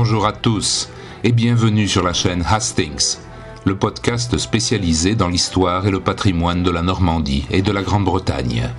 Bonjour 0.00 0.26
à 0.26 0.32
tous 0.32 0.88
et 1.24 1.32
bienvenue 1.32 1.88
sur 1.88 2.04
la 2.04 2.12
chaîne 2.12 2.44
Hastings, 2.48 3.16
le 3.64 3.74
podcast 3.74 4.38
spécialisé 4.38 5.16
dans 5.16 5.26
l'histoire 5.26 5.88
et 5.88 5.90
le 5.90 5.98
patrimoine 5.98 6.62
de 6.62 6.70
la 6.70 6.82
Normandie 6.82 7.44
et 7.50 7.62
de 7.62 7.72
la 7.72 7.82
Grande-Bretagne. 7.82 8.70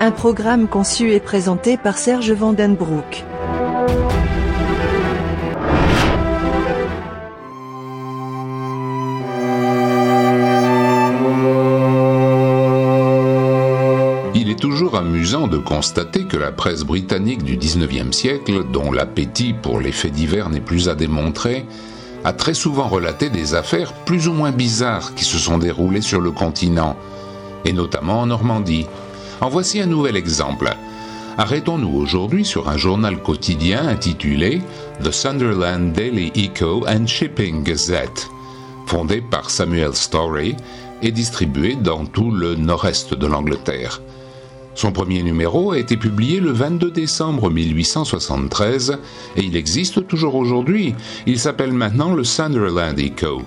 Un 0.00 0.10
programme 0.10 0.66
conçu 0.66 1.12
et 1.12 1.20
présenté 1.20 1.76
par 1.76 1.96
Serge 1.96 2.32
Vandenbroek. 2.32 3.22
Est 14.54 14.60
toujours 14.60 14.94
amusant 14.94 15.48
de 15.48 15.58
constater 15.58 16.26
que 16.26 16.36
la 16.36 16.52
presse 16.52 16.84
britannique 16.84 17.42
du 17.42 17.56
19e 17.56 18.12
siècle, 18.12 18.62
dont 18.72 18.92
l'appétit 18.92 19.52
pour 19.52 19.80
les 19.80 19.90
faits 19.90 20.12
divers 20.12 20.48
n'est 20.48 20.60
plus 20.60 20.88
à 20.88 20.94
démontrer, 20.94 21.66
a 22.22 22.32
très 22.32 22.54
souvent 22.54 22.86
relaté 22.86 23.30
des 23.30 23.56
affaires 23.56 23.92
plus 24.04 24.28
ou 24.28 24.32
moins 24.32 24.52
bizarres 24.52 25.16
qui 25.16 25.24
se 25.24 25.38
sont 25.38 25.58
déroulées 25.58 26.02
sur 26.02 26.20
le 26.20 26.30
continent, 26.30 26.96
et 27.64 27.72
notamment 27.72 28.20
en 28.20 28.26
Normandie. 28.26 28.86
En 29.40 29.48
voici 29.48 29.80
un 29.80 29.86
nouvel 29.86 30.16
exemple. 30.16 30.72
Arrêtons-nous 31.36 31.92
aujourd'hui 31.92 32.44
sur 32.44 32.68
un 32.68 32.76
journal 32.76 33.20
quotidien 33.20 33.88
intitulé 33.88 34.62
The 35.02 35.10
Sunderland 35.10 35.92
Daily 35.92 36.30
Eco 36.36 36.86
and 36.86 37.08
Shipping 37.08 37.64
Gazette, 37.64 38.28
fondé 38.86 39.20
par 39.20 39.50
Samuel 39.50 39.94
Story 39.94 40.54
et 41.02 41.10
distribué 41.10 41.74
dans 41.74 42.06
tout 42.06 42.30
le 42.30 42.54
nord-est 42.54 43.14
de 43.14 43.26
l'Angleterre. 43.26 44.00
Son 44.74 44.90
premier 44.90 45.22
numéro 45.22 45.70
a 45.70 45.78
été 45.78 45.96
publié 45.96 46.40
le 46.40 46.50
22 46.50 46.90
décembre 46.90 47.48
1873 47.48 48.98
et 49.36 49.42
il 49.42 49.56
existe 49.56 50.06
toujours 50.08 50.34
aujourd'hui. 50.34 50.94
Il 51.26 51.38
s'appelle 51.38 51.72
maintenant 51.72 52.12
le 52.12 52.24
Sunderland 52.24 52.98
Echo. 52.98 53.42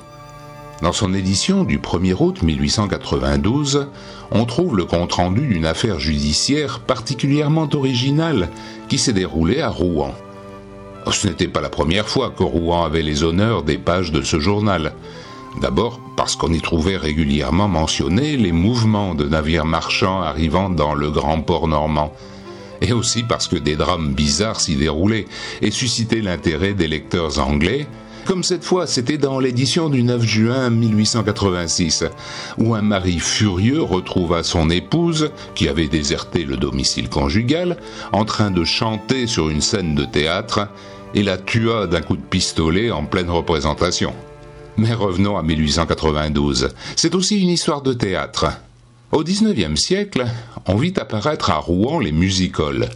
Dans 0.82 0.94
son 0.94 1.14
édition 1.14 1.64
du 1.64 1.80
1er 1.80 2.16
août 2.18 2.44
1892, 2.44 3.88
on 4.32 4.46
trouve 4.46 4.78
le 4.78 4.86
compte-rendu 4.86 5.48
d'une 5.48 5.66
affaire 5.66 6.00
judiciaire 6.00 6.80
particulièrement 6.80 7.68
originale 7.74 8.50
qui 8.88 8.98
s'est 8.98 9.14
déroulée 9.14 9.60
à 9.60 9.70
Rouen. 9.70 10.14
Ce 11.12 11.28
n'était 11.28 11.48
pas 11.48 11.62
la 11.62 11.70
première 11.70 12.08
fois 12.08 12.30
que 12.30 12.44
Rouen 12.44 12.86
avait 12.86 13.02
les 13.02 13.24
honneurs 13.24 13.64
des 13.64 13.78
pages 13.78 14.12
de 14.12 14.22
ce 14.22 14.40
journal. 14.40 14.94
D'abord 15.62 16.00
parce 16.16 16.36
qu'on 16.36 16.54
y 16.54 16.62
trouvait 16.62 16.98
régulièrement 16.98 17.68
mentionnés 17.68 18.38
les 18.38 18.52
mouvements 18.52 19.16
de 19.16 19.26
navires 19.26 19.66
marchands 19.66 20.22
arrivant 20.22 20.70
dans 20.70 20.94
le 20.94 21.10
grand 21.10 21.42
port 21.42 21.68
normand, 21.68 22.14
et 22.82 22.94
aussi 22.94 23.24
parce 23.24 23.48
que 23.48 23.56
des 23.56 23.76
drames 23.76 24.14
bizarres 24.14 24.62
s'y 24.62 24.76
déroulaient 24.76 25.26
et 25.62 25.72
suscitaient 25.72 26.22
l'intérêt 26.22 26.74
des 26.74 26.88
lecteurs 26.88 27.40
anglais, 27.40 27.88
comme 28.26 28.44
cette 28.44 28.66
fois 28.66 28.88
c'était 28.88 29.18
dans 29.18 29.40
l'édition 29.40 29.90
du 29.90 30.04
9 30.04 30.22
juin 30.22 30.70
1886, 30.70 32.04
où 32.58 32.76
un 32.76 32.82
mari 32.82 33.20
furieux 33.20 33.82
retrouva 33.82 34.44
son 34.44 34.70
épouse, 34.70 35.32
qui 35.56 35.70
avait 35.70 35.88
déserté 35.88 36.44
le 36.44 36.58
domicile 36.58 37.10
conjugal, 37.10 37.78
en 38.12 38.26
train 38.26 38.52
de 38.52 38.64
chanter 38.64 39.28
sur 39.28 39.50
une 39.50 39.62
scène 39.62 39.96
de 39.96 40.04
théâtre, 40.04 40.68
et 41.16 41.24
la 41.24 41.38
tua 41.38 41.88
d'un 41.88 42.02
coup 42.02 42.18
de 42.18 42.22
pistolet 42.22 42.92
en 42.92 43.06
pleine 43.06 43.30
représentation. 43.30 44.14
Mais 44.78 44.94
revenons 44.94 45.38
à 45.38 45.44
1892. 45.44 46.70
C'est 46.96 47.16
aussi 47.16 47.42
une 47.42 47.50
histoire 47.50 47.82
de 47.82 47.94
théâtre. 47.94 48.46
Au 49.12 49.24
XIXe 49.24 49.80
siècle, 49.80 50.26
on 50.68 50.76
vit 50.76 50.94
apparaître 50.98 51.50
à 51.50 51.58
Rouen 51.58 52.00
les 52.00 52.12
music-halls, 52.12 52.90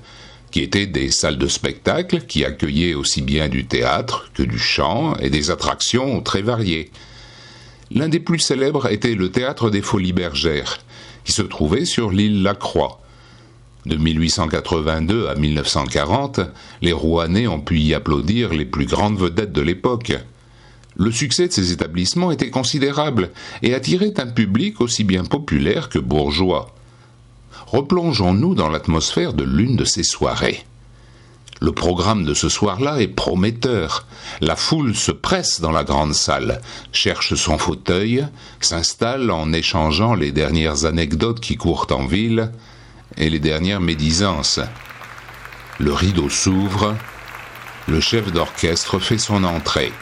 qui 0.51 0.61
étaient 0.61 0.85
des 0.85 1.09
salles 1.09 1.39
de 1.39 1.47
spectacle 1.47 2.21
qui 2.27 2.45
accueillaient 2.45 2.93
aussi 2.93 3.23
bien 3.23 3.49
du 3.49 3.65
théâtre 3.65 4.29
que 4.35 4.43
du 4.43 4.59
chant 4.59 5.15
et 5.15 5.31
des 5.31 5.49
attractions 5.49 6.21
très 6.21 6.43
variées. 6.43 6.91
L'un 7.89 8.09
des 8.09 8.19
plus 8.19 8.39
célèbres 8.39 8.91
était 8.91 9.15
le 9.15 9.31
théâtre 9.31 9.69
des 9.71 9.81
Folies 9.81 10.13
Bergères, 10.13 10.79
qui 11.23 11.31
se 11.31 11.41
trouvait 11.41 11.85
sur 11.85 12.11
l'île 12.11 12.43
Lacroix. 12.43 13.01
De 13.87 13.95
1882 13.95 15.27
à 15.27 15.35
1940, 15.35 16.41
les 16.83 16.91
Rouennais 16.91 17.47
ont 17.47 17.59
pu 17.59 17.79
y 17.79 17.95
applaudir 17.95 18.53
les 18.53 18.65
plus 18.65 18.85
grandes 18.85 19.17
vedettes 19.17 19.53
de 19.53 19.61
l'époque. 19.61 20.13
Le 20.97 21.11
succès 21.11 21.47
de 21.47 21.53
ces 21.53 21.71
établissements 21.71 22.31
était 22.31 22.49
considérable 22.49 23.31
et 23.61 23.73
attirait 23.73 24.19
un 24.19 24.27
public 24.27 24.81
aussi 24.81 25.03
bien 25.03 25.23
populaire 25.23 25.89
que 25.89 25.99
bourgeois. 25.99 26.75
Replongeons-nous 27.67 28.55
dans 28.55 28.69
l'atmosphère 28.69 29.33
de 29.33 29.43
l'une 29.43 29.77
de 29.77 29.85
ces 29.85 30.03
soirées. 30.03 30.65
Le 31.61 31.71
programme 31.71 32.25
de 32.25 32.33
ce 32.33 32.49
soir-là 32.49 32.99
est 32.99 33.07
prometteur. 33.07 34.07
La 34.41 34.55
foule 34.55 34.95
se 34.95 35.11
presse 35.11 35.61
dans 35.61 35.71
la 35.71 35.83
grande 35.83 36.15
salle, 36.15 36.59
cherche 36.91 37.35
son 37.35 37.59
fauteuil, 37.59 38.25
s'installe 38.59 39.29
en 39.29 39.53
échangeant 39.53 40.15
les 40.15 40.31
dernières 40.31 40.85
anecdotes 40.85 41.39
qui 41.39 41.57
courent 41.57 41.87
en 41.91 42.07
ville 42.07 42.51
et 43.17 43.29
les 43.29 43.39
dernières 43.39 43.79
médisances. 43.79 44.59
Le 45.79 45.93
rideau 45.93 46.29
s'ouvre, 46.29 46.95
le 47.87 47.99
chef 47.99 48.31
d'orchestre 48.31 48.99
fait 48.99 49.19
son 49.19 49.43
entrée. 49.43 49.93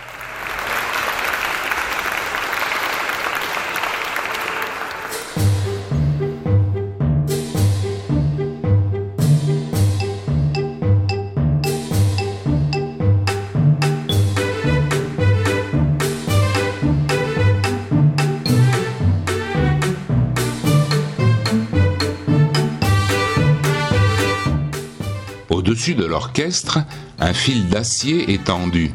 Au-dessus 25.69 25.93
de 25.93 26.05
l'orchestre, 26.05 26.79
un 27.19 27.31
fil 27.31 27.69
d'acier 27.69 28.33
est 28.33 28.45
tendu, 28.45 28.89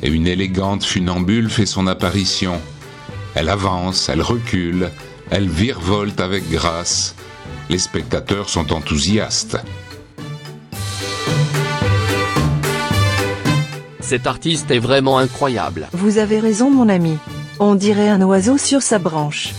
et 0.00 0.08
une 0.08 0.28
élégante 0.28 0.84
funambule 0.84 1.50
fait 1.50 1.66
son 1.66 1.88
apparition. 1.88 2.60
Elle 3.34 3.48
avance, 3.48 4.08
elle 4.08 4.22
recule, 4.22 4.92
elle 5.32 5.48
virevolte 5.48 6.20
avec 6.20 6.48
grâce. 6.48 7.16
Les 7.68 7.78
spectateurs 7.78 8.48
sont 8.48 8.72
enthousiastes. 8.72 9.56
Cet 13.98 14.28
artiste 14.28 14.70
est 14.70 14.78
vraiment 14.78 15.18
incroyable. 15.18 15.88
Vous 15.94 16.18
avez 16.18 16.38
raison 16.38 16.70
mon 16.70 16.88
ami. 16.88 17.16
On 17.58 17.74
dirait 17.74 18.08
un 18.08 18.22
oiseau 18.22 18.56
sur 18.56 18.82
sa 18.82 19.00
branche. 19.00 19.52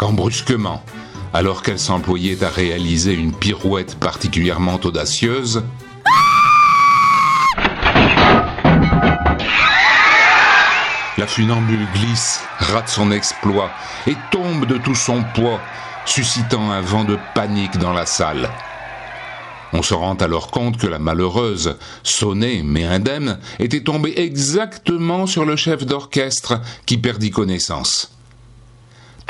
Quand 0.00 0.14
brusquement, 0.14 0.82
alors 1.34 1.62
qu'elle 1.62 1.78
s'employait 1.78 2.42
à 2.42 2.48
réaliser 2.48 3.12
une 3.12 3.34
pirouette 3.34 3.96
particulièrement 3.96 4.80
audacieuse, 4.82 5.62
la 11.18 11.26
funambule 11.26 11.86
glisse, 11.92 12.40
rate 12.60 12.88
son 12.88 13.10
exploit 13.10 13.70
et 14.06 14.16
tombe 14.30 14.64
de 14.64 14.78
tout 14.78 14.94
son 14.94 15.22
poids, 15.34 15.60
suscitant 16.06 16.70
un 16.70 16.80
vent 16.80 17.04
de 17.04 17.18
panique 17.34 17.76
dans 17.76 17.92
la 17.92 18.06
salle. 18.06 18.48
On 19.74 19.82
se 19.82 19.92
rend 19.92 20.14
alors 20.14 20.50
compte 20.50 20.78
que 20.78 20.86
la 20.86 20.98
malheureuse, 20.98 21.76
sonnée 22.02 22.62
mais 22.64 22.86
indemne, 22.86 23.38
était 23.58 23.82
tombée 23.82 24.14
exactement 24.16 25.26
sur 25.26 25.44
le 25.44 25.56
chef 25.56 25.84
d'orchestre 25.84 26.58
qui 26.86 26.96
perdit 26.96 27.30
connaissance. 27.30 28.16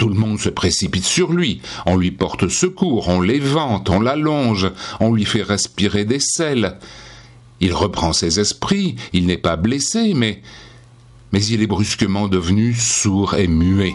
Tout 0.01 0.09
le 0.09 0.15
monde 0.15 0.41
se 0.41 0.49
précipite 0.49 1.05
sur 1.05 1.31
lui, 1.31 1.61
on 1.85 1.99
lui 1.99 2.11
porte 2.11 2.49
secours, 2.49 3.09
on 3.09 3.21
l'évente, 3.21 3.91
on 3.91 4.01
l'allonge, 4.01 4.71
on 4.99 5.13
lui 5.13 5.27
fait 5.27 5.43
respirer 5.43 6.07
des 6.07 6.21
sels. 6.21 6.79
Il 7.61 7.75
reprend 7.75 8.15
ses 8.15 8.41
esprits, 8.41 8.97
il 9.13 9.27
n'est 9.27 9.37
pas 9.37 9.57
blessé, 9.57 10.15
mais 10.15 10.41
mais 11.33 11.45
il 11.45 11.61
est 11.61 11.67
brusquement 11.67 12.29
devenu 12.29 12.73
sourd 12.73 13.35
et 13.35 13.47
muet. 13.47 13.95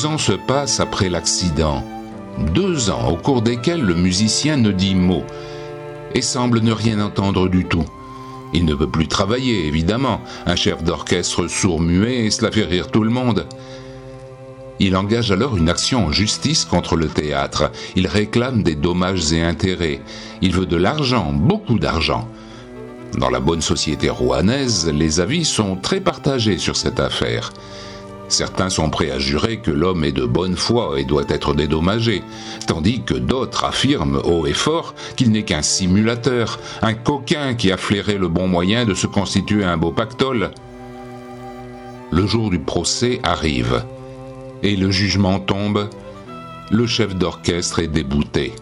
Deux 0.00 0.06
ans 0.06 0.16
se 0.16 0.32
passent 0.32 0.80
après 0.80 1.10
l'accident. 1.10 1.84
Deux 2.54 2.88
ans 2.88 3.10
au 3.10 3.16
cours 3.16 3.42
desquels 3.42 3.82
le 3.82 3.94
musicien 3.94 4.56
ne 4.56 4.72
dit 4.72 4.94
mot 4.94 5.24
et 6.14 6.22
semble 6.22 6.60
ne 6.60 6.72
rien 6.72 7.00
entendre 7.00 7.50
du 7.50 7.66
tout. 7.66 7.84
Il 8.54 8.64
ne 8.64 8.74
peut 8.74 8.88
plus 8.88 9.08
travailler, 9.08 9.66
évidemment. 9.66 10.22
Un 10.46 10.56
chef 10.56 10.82
d'orchestre 10.82 11.48
sourd-muet, 11.48 12.30
cela 12.30 12.50
fait 12.50 12.64
rire 12.64 12.90
tout 12.90 13.04
le 13.04 13.10
monde. 13.10 13.46
Il 14.78 14.96
engage 14.96 15.32
alors 15.32 15.58
une 15.58 15.68
action 15.68 16.06
en 16.06 16.12
justice 16.12 16.64
contre 16.64 16.96
le 16.96 17.08
théâtre. 17.08 17.70
Il 17.94 18.06
réclame 18.06 18.62
des 18.62 18.76
dommages 18.76 19.34
et 19.34 19.42
intérêts. 19.42 20.00
Il 20.40 20.52
veut 20.52 20.64
de 20.64 20.76
l'argent, 20.76 21.30
beaucoup 21.30 21.78
d'argent. 21.78 22.26
Dans 23.18 23.28
la 23.28 23.40
bonne 23.40 23.60
société 23.60 24.08
rouanaise, 24.08 24.90
les 24.90 25.20
avis 25.20 25.44
sont 25.44 25.76
très 25.76 26.00
partagés 26.00 26.56
sur 26.56 26.76
cette 26.76 27.00
affaire. 27.00 27.52
Certains 28.30 28.70
sont 28.70 28.90
prêts 28.90 29.10
à 29.10 29.18
jurer 29.18 29.58
que 29.58 29.72
l'homme 29.72 30.04
est 30.04 30.12
de 30.12 30.24
bonne 30.24 30.54
foi 30.54 30.94
et 31.00 31.04
doit 31.04 31.24
être 31.28 31.52
dédommagé, 31.52 32.22
tandis 32.68 33.02
que 33.02 33.14
d'autres 33.14 33.64
affirment 33.64 34.22
haut 34.24 34.46
et 34.46 34.52
fort 34.52 34.94
qu'il 35.16 35.32
n'est 35.32 35.42
qu'un 35.42 35.62
simulateur, 35.62 36.60
un 36.80 36.94
coquin 36.94 37.54
qui 37.54 37.72
a 37.72 37.76
flairé 37.76 38.18
le 38.18 38.28
bon 38.28 38.46
moyen 38.46 38.84
de 38.84 38.94
se 38.94 39.08
constituer 39.08 39.64
un 39.64 39.76
beau 39.76 39.90
pactole. 39.90 40.52
Le 42.12 42.24
jour 42.28 42.50
du 42.50 42.60
procès 42.60 43.18
arrive 43.24 43.82
et 44.62 44.76
le 44.76 44.92
jugement 44.92 45.40
tombe, 45.40 45.90
le 46.70 46.86
chef 46.86 47.16
d'orchestre 47.16 47.80
est 47.80 47.88
débouté. 47.88 48.52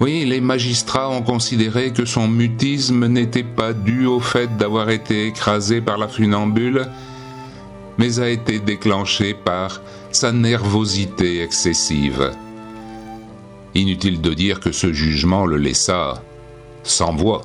Oui, 0.00 0.24
les 0.24 0.40
magistrats 0.40 1.08
ont 1.08 1.22
considéré 1.22 1.92
que 1.92 2.04
son 2.04 2.26
mutisme 2.26 3.06
n'était 3.06 3.44
pas 3.44 3.72
dû 3.72 4.06
au 4.06 4.18
fait 4.18 4.56
d'avoir 4.56 4.90
été 4.90 5.28
écrasé 5.28 5.80
par 5.80 5.98
la 5.98 6.08
funambule, 6.08 6.88
mais 7.98 8.20
a 8.20 8.28
été 8.28 8.58
déclenché 8.58 9.34
par 9.34 9.80
sa 10.10 10.32
nervosité 10.32 11.42
excessive. 11.42 12.30
Inutile 13.74 14.20
de 14.20 14.34
dire 14.34 14.60
que 14.60 14.72
ce 14.72 14.92
jugement 14.92 15.46
le 15.46 15.56
laissa 15.56 16.22
sans 16.82 17.14
voix. 17.14 17.42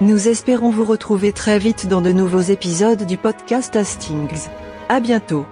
Nous 0.00 0.28
espérons 0.28 0.70
vous 0.70 0.84
retrouver 0.84 1.32
très 1.32 1.58
vite 1.58 1.86
dans 1.86 2.00
de 2.00 2.12
nouveaux 2.12 2.40
épisodes 2.40 3.04
du 3.04 3.16
podcast 3.16 3.76
Hastings. 3.76 4.48
À 4.88 5.00
bientôt. 5.00 5.44